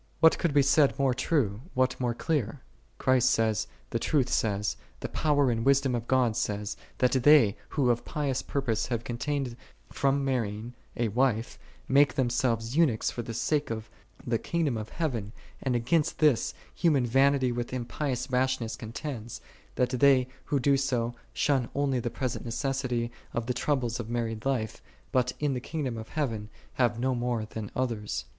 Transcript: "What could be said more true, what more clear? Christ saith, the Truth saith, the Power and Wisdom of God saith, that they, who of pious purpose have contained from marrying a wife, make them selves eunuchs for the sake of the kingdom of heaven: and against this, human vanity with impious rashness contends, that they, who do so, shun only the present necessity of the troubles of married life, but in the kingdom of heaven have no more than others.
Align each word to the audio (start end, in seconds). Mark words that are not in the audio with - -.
"What 0.19 0.39
could 0.39 0.51
be 0.51 0.63
said 0.63 0.97
more 0.97 1.13
true, 1.13 1.61
what 1.75 1.99
more 1.99 2.15
clear? 2.15 2.61
Christ 2.97 3.29
saith, 3.29 3.67
the 3.91 3.99
Truth 3.99 4.29
saith, 4.29 4.75
the 4.99 5.07
Power 5.09 5.51
and 5.51 5.63
Wisdom 5.63 5.93
of 5.93 6.07
God 6.07 6.35
saith, 6.35 6.75
that 6.97 7.11
they, 7.11 7.55
who 7.69 7.91
of 7.91 8.03
pious 8.03 8.41
purpose 8.41 8.87
have 8.87 9.03
contained 9.03 9.55
from 9.91 10.25
marrying 10.25 10.73
a 10.97 11.09
wife, 11.09 11.59
make 11.87 12.15
them 12.15 12.31
selves 12.31 12.75
eunuchs 12.75 13.11
for 13.11 13.21
the 13.21 13.35
sake 13.35 13.69
of 13.69 13.91
the 14.25 14.39
kingdom 14.39 14.75
of 14.75 14.89
heaven: 14.89 15.33
and 15.61 15.75
against 15.75 16.17
this, 16.17 16.55
human 16.73 17.05
vanity 17.05 17.51
with 17.51 17.71
impious 17.71 18.27
rashness 18.31 18.75
contends, 18.75 19.39
that 19.75 19.89
they, 19.91 20.27
who 20.45 20.59
do 20.59 20.77
so, 20.77 21.13
shun 21.31 21.69
only 21.75 21.99
the 21.99 22.09
present 22.09 22.43
necessity 22.43 23.11
of 23.35 23.45
the 23.45 23.53
troubles 23.53 23.99
of 23.99 24.09
married 24.09 24.47
life, 24.47 24.81
but 25.11 25.33
in 25.39 25.53
the 25.53 25.59
kingdom 25.61 25.95
of 25.95 26.09
heaven 26.09 26.49
have 26.73 26.97
no 26.99 27.13
more 27.13 27.45
than 27.45 27.69
others. 27.75 28.25